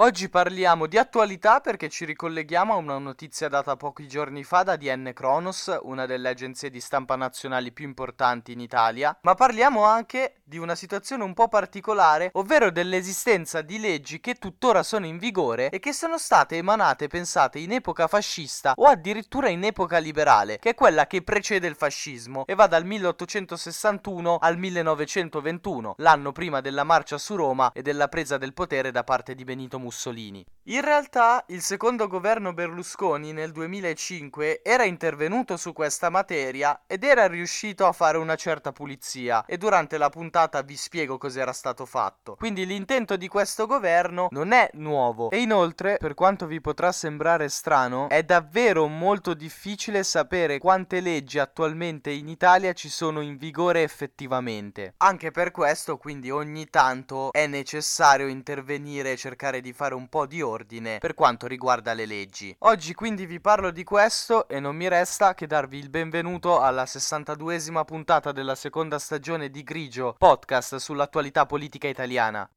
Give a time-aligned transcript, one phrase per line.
[0.00, 4.76] Oggi parliamo di attualità perché ci ricolleghiamo a una notizia data pochi giorni fa da
[4.76, 10.34] DN Kronos, una delle agenzie di stampa nazionali più importanti in Italia, ma parliamo anche
[10.44, 15.68] di una situazione un po' particolare, ovvero dell'esistenza di leggi che tuttora sono in vigore
[15.68, 20.70] e che sono state emanate pensate in epoca fascista o addirittura in epoca liberale, che
[20.70, 26.84] è quella che precede il fascismo e va dal 1861 al 1921, l'anno prima della
[26.84, 29.86] marcia su Roma e della presa del potere da parte di Benito Mussolini.
[29.88, 30.44] Mussolini.
[30.68, 37.26] In realtà il secondo governo Berlusconi nel 2005 era intervenuto su questa materia ed era
[37.26, 42.34] riuscito a fare una certa pulizia e durante la puntata vi spiego cos'era stato fatto.
[42.34, 47.48] Quindi l'intento di questo governo non è nuovo e inoltre, per quanto vi potrà sembrare
[47.48, 53.82] strano, è davvero molto difficile sapere quante leggi attualmente in Italia ci sono in vigore
[53.84, 54.92] effettivamente.
[54.98, 60.26] Anche per questo quindi ogni tanto è necessario intervenire e cercare di fare un po'
[60.26, 62.52] di ordine per quanto riguarda le leggi.
[62.60, 66.82] Oggi quindi vi parlo di questo e non mi resta che darvi il benvenuto alla
[66.82, 72.50] 62esima puntata della seconda stagione di Grigio, podcast sull'attualità politica italiana.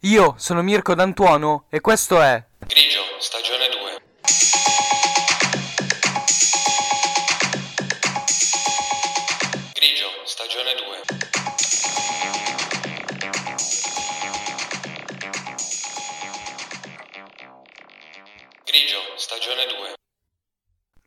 [0.00, 4.02] Io sono Mirko D'Antuono e questo è Grigio, stagione 2.
[9.72, 11.53] Grigio, stagione 2.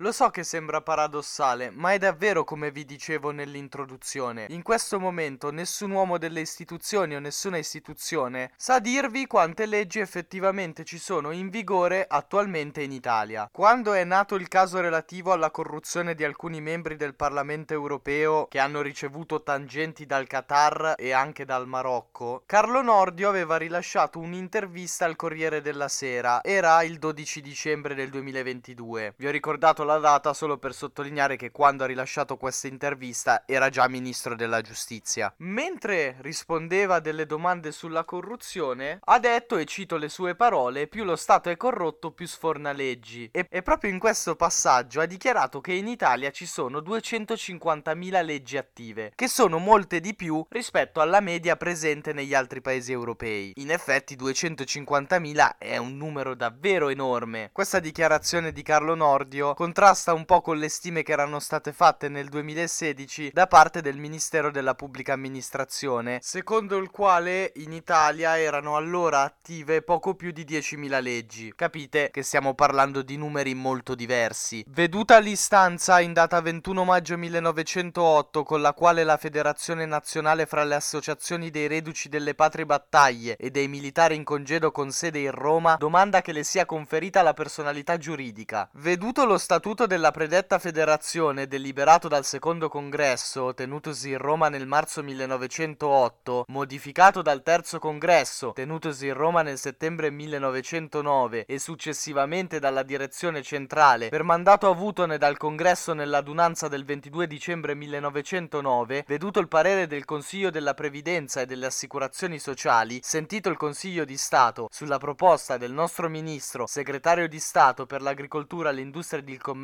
[0.01, 4.45] Lo so che sembra paradossale, ma è davvero come vi dicevo nell'introduzione.
[4.49, 10.83] In questo momento nessun uomo delle istituzioni o nessuna istituzione sa dirvi quante leggi effettivamente
[10.83, 13.49] ci sono in vigore attualmente in Italia.
[13.51, 18.59] Quando è nato il caso relativo alla corruzione di alcuni membri del Parlamento europeo che
[18.59, 25.15] hanno ricevuto tangenti dal Qatar e anche dal Marocco, Carlo Nordio aveva rilasciato un'intervista al
[25.15, 26.43] Corriere della Sera.
[26.43, 29.15] Era il 12 dicembre del 2022.
[29.17, 33.69] Vi ho ricordato la data solo per sottolineare che quando ha rilasciato questa intervista era
[33.69, 35.33] già ministro della giustizia.
[35.37, 41.03] Mentre rispondeva a delle domande sulla corruzione, ha detto, e cito le sue parole, più
[41.03, 43.29] lo Stato è corrotto più sforna leggi.
[43.31, 48.57] E, e proprio in questo passaggio ha dichiarato che in Italia ci sono 250.000 leggi
[48.57, 53.53] attive, che sono molte di più rispetto alla media presente negli altri paesi europei.
[53.55, 57.49] In effetti 250.000 è un numero davvero enorme.
[57.53, 62.09] Questa dichiarazione di Carlo Nordio contrasta un po' con le stime che erano state fatte
[62.09, 68.75] nel 2016 da parte del Ministero della Pubblica Amministrazione, secondo il quale in Italia erano
[68.75, 71.53] allora attive poco più di 10.000 leggi.
[71.55, 74.65] Capite che stiamo parlando di numeri molto diversi.
[74.67, 80.73] Veduta l'istanza in data 21 maggio 1908 con la quale la Federazione Nazionale fra le
[80.73, 85.75] associazioni dei reduci delle patrie battaglie e dei militari in congedo con sede in Roma
[85.75, 88.67] domanda che le sia conferita la personalità giuridica.
[88.73, 95.03] Veduto lo statuto della predetta federazione deliberato dal secondo congresso tenutosi in Roma nel marzo
[95.03, 103.41] 1908, modificato dal terzo congresso tenutosi in Roma nel settembre 1909 e successivamente dalla direzione
[103.41, 110.05] centrale per mandato avutone dal congresso nell'adunanza del 22 dicembre 1909, veduto il parere del
[110.05, 115.73] Consiglio della Previdenza e delle Assicurazioni Sociali, sentito il Consiglio di Stato sulla proposta del
[115.73, 119.55] nostro ministro, segretario di Stato per l'agricoltura, l'industria ed il commercio,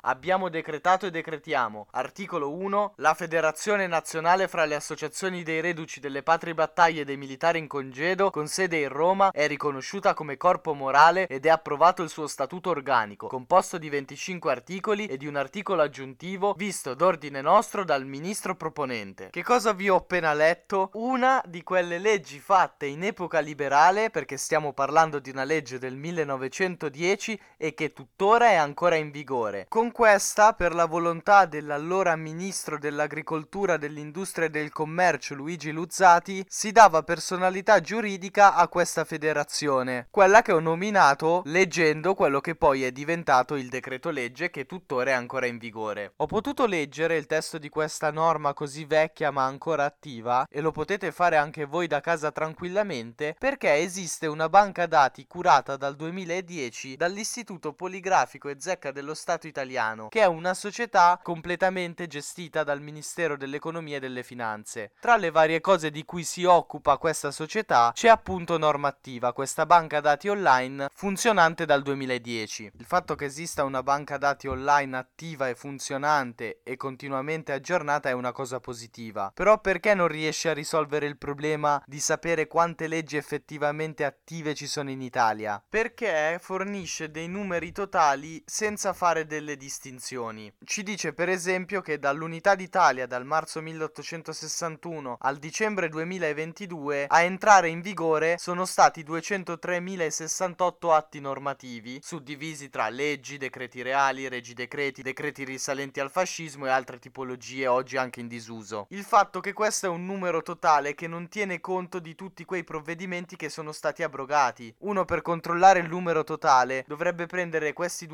[0.00, 1.88] abbiamo decretato e decretiamo.
[1.90, 2.94] Articolo 1.
[2.96, 7.66] La Federazione Nazionale fra le associazioni dei reduci delle patrie battaglie e dei militari in
[7.66, 12.26] congedo, con sede in Roma, è riconosciuta come corpo morale ed è approvato il suo
[12.26, 18.06] statuto organico, composto di 25 articoli e di un articolo aggiuntivo, visto d'ordine nostro dal
[18.06, 19.28] ministro proponente.
[19.30, 20.90] Che cosa vi ho appena letto?
[20.94, 25.96] Una di quelle leggi fatte in epoca liberale, perché stiamo parlando di una legge del
[25.96, 29.32] 1910 e che tuttora è ancora in vigore.
[29.68, 36.70] Con questa, per la volontà dell'allora ministro dell'agricoltura, dell'industria e del commercio Luigi Luzzati, si
[36.70, 42.92] dava personalità giuridica a questa federazione, quella che ho nominato leggendo quello che poi è
[42.92, 46.12] diventato il decreto legge che tuttora è ancora in vigore.
[46.18, 50.70] Ho potuto leggere il testo di questa norma così vecchia ma ancora attiva e lo
[50.70, 56.94] potete fare anche voi da casa tranquillamente perché esiste una banca dati curata dal 2010
[56.96, 63.36] dall'Istituto Poligrafico e Zecca dello Stato italiano, che è una società completamente gestita dal Ministero
[63.36, 64.92] dell'Economia e delle Finanze.
[65.00, 70.00] Tra le varie cose di cui si occupa questa società c'è appunto normativa, questa banca
[70.00, 72.72] dati online funzionante dal 2010.
[72.76, 78.12] Il fatto che esista una banca dati online attiva e funzionante e continuamente aggiornata è
[78.12, 79.30] una cosa positiva.
[79.32, 84.66] Però perché non riesce a risolvere il problema di sapere quante leggi effettivamente attive ci
[84.66, 85.62] sono in Italia?
[85.66, 90.50] Perché fornisce dei numeri totali senza fare delle distinzioni.
[90.64, 97.68] Ci dice per esempio che dall'Unità d'Italia dal marzo 1861 al dicembre 2022 a entrare
[97.68, 105.44] in vigore sono stati 203.068 atti normativi, suddivisi tra leggi, decreti reali, regi decreti, decreti
[105.44, 108.86] risalenti al fascismo e altre tipologie oggi anche in disuso.
[108.88, 112.64] Il fatto che questo è un numero totale che non tiene conto di tutti quei
[112.64, 114.74] provvedimenti che sono stati abrogati.
[114.78, 118.06] Uno per controllare il numero totale dovrebbe prendere questi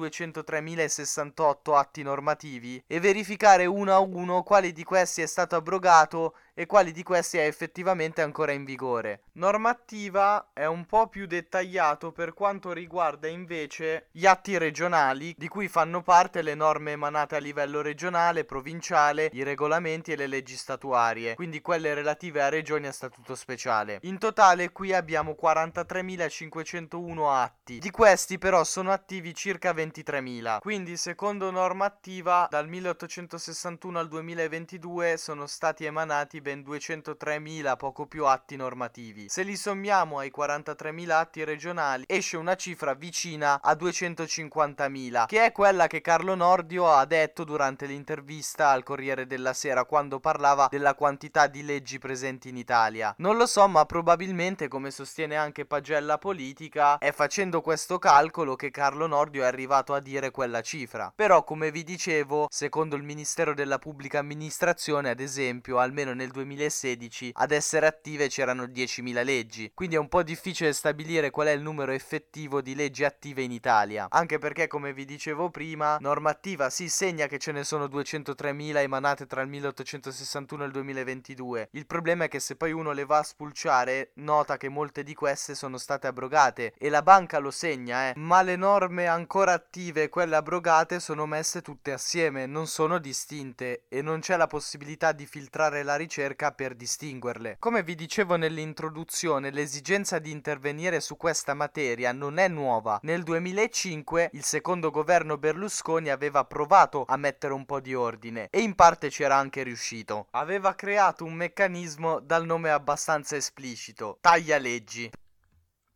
[0.87, 6.67] 203.068 atti normativi e verificare uno a uno quali di questi è stato abrogato e
[6.67, 9.23] quali di questi è effettivamente ancora in vigore.
[9.32, 15.69] Normativa è un po' più dettagliato per quanto riguarda invece gli atti regionali di cui
[15.69, 21.35] fanno parte le norme emanate a livello regionale, provinciale, i regolamenti e le leggi statuarie,
[21.35, 23.99] quindi quelle relative a regioni a statuto speciale.
[24.03, 31.50] In totale qui abbiamo 43.501 atti, di questi però sono attivi circa 23.000, quindi secondo
[31.50, 39.28] normativa dal 1861 al 2022 sono stati emanati ben ben 203.000 poco più atti normativi.
[39.28, 45.52] Se li sommiamo ai 43.000 atti regionali esce una cifra vicina a 250.000, che è
[45.52, 50.94] quella che Carlo Nordio ha detto durante l'intervista al Corriere della Sera quando parlava della
[50.94, 53.14] quantità di leggi presenti in Italia.
[53.19, 58.70] Non lo so, ma probabilmente, come sostiene anche Pagella Politica, è facendo questo calcolo che
[58.70, 61.12] Carlo Nordio è arrivato a dire quella cifra.
[61.14, 67.32] Però, come vi dicevo, secondo il Ministero della Pubblica Amministrazione, ad esempio, almeno nel 2016
[67.34, 71.62] ad essere attive c'erano 10.000 leggi, quindi è un po' difficile stabilire qual è il
[71.62, 76.88] numero effettivo di leggi attive in Italia, anche perché come vi dicevo prima, normativa si
[76.88, 81.68] segna che ce ne sono 203.000 emanate tra il 1861 e il 2022.
[81.72, 85.14] Il problema è che se poi uno le va a spulciare, nota che molte di
[85.14, 90.08] queste sono state abrogate e la banca lo segna, eh, ma le norme ancora attive
[90.08, 90.50] quelle abrogate
[90.99, 95.94] sono messe tutte assieme, non sono distinte e non c'è la possibilità di filtrare la
[95.94, 97.56] ricerca per distinguerle.
[97.61, 102.99] Come vi dicevo nell'introduzione, l'esigenza di intervenire su questa materia non è nuova.
[103.02, 108.61] Nel 2005 il secondo governo Berlusconi aveva provato a mettere un po' di ordine e
[108.61, 110.26] in parte c'era anche riuscito.
[110.32, 115.08] Aveva creato un meccanismo dal nome abbastanza esplicito, taglia leggi.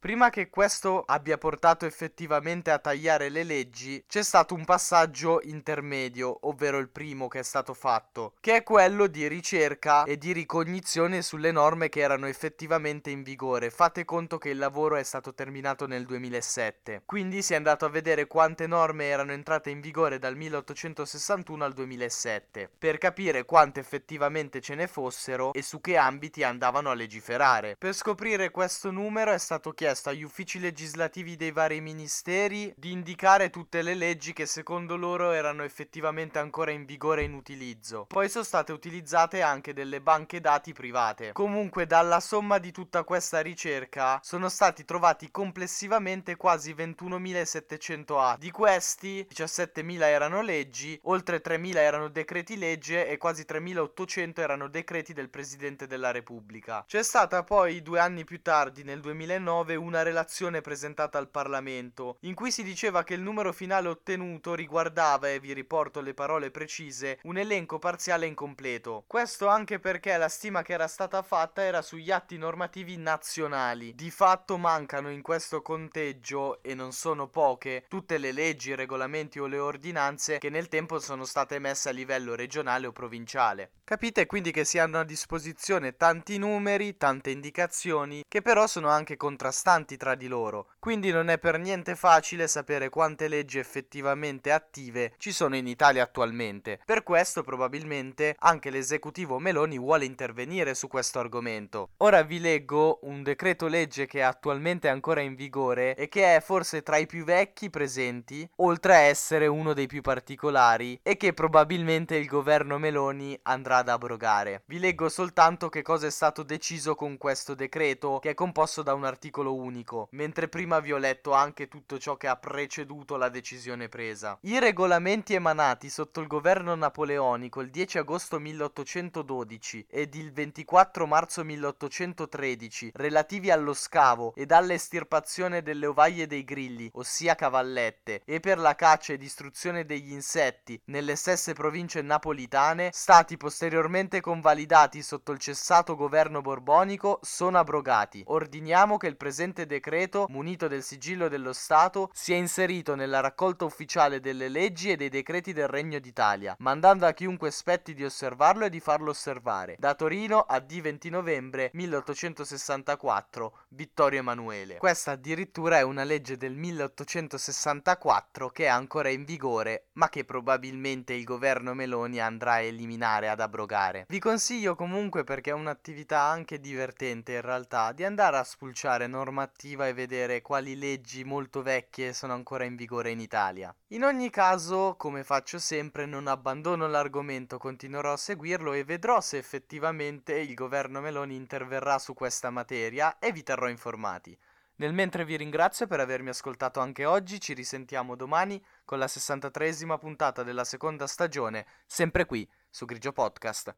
[0.05, 6.41] Prima che questo abbia portato effettivamente a tagliare le leggi, c'è stato un passaggio intermedio,
[6.43, 11.23] ovvero il primo che è stato fatto, che è quello di ricerca e di ricognizione
[11.23, 13.71] sulle norme che erano effettivamente in vigore.
[13.71, 17.89] Fate conto che il lavoro è stato terminato nel 2007, quindi si è andato a
[17.89, 24.61] vedere quante norme erano entrate in vigore dal 1861 al 2007, per capire quante effettivamente
[24.61, 27.75] ce ne fossero e su che ambiti andavano a legiferare.
[27.79, 32.91] Per scoprire questo numero è stato chiesto chiesto agli uffici legislativi dei vari ministeri di
[32.91, 38.06] indicare tutte le leggi che secondo loro erano effettivamente ancora in vigore e in utilizzo.
[38.08, 41.31] Poi sono state utilizzate anche delle banche dati private.
[41.32, 48.40] Comunque dalla somma di tutta questa ricerca sono stati trovati complessivamente quasi 21.700 atti.
[48.40, 55.12] Di questi 17.000 erano leggi, oltre 3.000 erano decreti legge e quasi 3.800 erano decreti
[55.12, 56.85] del Presidente della Repubblica.
[56.85, 62.35] C'è stata poi due anni più tardi, nel 2009, una relazione presentata al Parlamento, in
[62.35, 67.19] cui si diceva che il numero finale ottenuto riguardava, e vi riporto le parole precise,
[67.25, 69.05] un elenco parziale incompleto.
[69.07, 73.95] Questo anche perché la stima che era stata fatta era sugli atti normativi nazionali.
[73.95, 79.38] Di fatto mancano in questo conteggio, e non sono poche, tutte le leggi, i regolamenti
[79.38, 83.73] o le ordinanze che nel tempo sono state emesse a livello regionale o provinciale.
[83.85, 89.19] Capite quindi che si hanno a disposizione tanti numeri, tante indicazioni, che però sono anche
[89.19, 94.52] contrastanti distanti tra di loro, quindi non è per niente facile sapere quante leggi effettivamente
[94.52, 96.81] attive ci sono in Italia attualmente.
[96.85, 101.90] Per questo probabilmente anche l'esecutivo Meloni vuole intervenire su questo argomento.
[101.99, 106.40] Ora vi leggo un decreto legge che è attualmente ancora in vigore e che è
[106.40, 111.33] forse tra i più vecchi presenti, oltre a essere uno dei più particolari e che
[111.33, 114.62] probabilmente il governo Meloni andrà ad abrogare.
[114.66, 118.95] Vi leggo soltanto che cosa è stato deciso con questo decreto che è composto da
[118.95, 123.28] un articolo unico, mentre prima vi ho letto anche tutto ciò che ha preceduto la
[123.28, 124.38] decisione presa.
[124.42, 131.44] I regolamenti emanati sotto il governo napoleonico il 10 agosto 1812 ed il 24 marzo
[131.44, 138.75] 1813 relativi allo scavo ed all'estirpazione delle ovaie dei grilli, ossia cavallette, e per la
[138.75, 145.94] caccia e distruzione degli insetti nelle stesse province napolitane, stati posteriormente convalidati sotto il cessato
[145.94, 148.23] governo borbonico, sono abrogati.
[148.26, 154.21] Ordiniamo che il presente decreto, munito del sigillo dello Stato, sia inserito nella raccolta ufficiale
[154.21, 158.71] delle leggi e dei decreti del Regno d'Italia, mandando a chiunque spetti di osservarlo e
[158.71, 159.77] di farlo osservare.
[159.79, 164.79] Da Torino a D 20 novembre 1864, Vittorio Emanuele.
[164.79, 171.13] Questa addirittura è una legge del 1864 che è ancora in vigore, ma che probabilmente
[171.13, 174.07] il governo Meloni andrà a eliminare, ad abrogare.
[174.09, 179.88] Vi consiglio comunque perché è un'attività anche divertente in realtà di andare a spulciare normativa
[179.88, 183.75] e vedere quali leggi molto vecchie sono ancora in vigore in Italia.
[183.88, 189.37] In ogni caso, come faccio sempre, non abbandono l'argomento, continuerò a seguirlo e vedrò se
[189.37, 194.38] effettivamente il governo Meloni interverrà su questa materia e vi terrò informati.
[194.76, 199.99] Nel mentre vi ringrazio per avermi ascoltato anche oggi, ci risentiamo domani con la 63esima
[199.99, 203.75] puntata della seconda stagione, sempre qui su Grigio Podcast.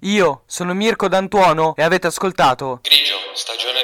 [0.00, 3.75] Io sono Mirko D'Antuono e avete ascoltato Grigio, stagione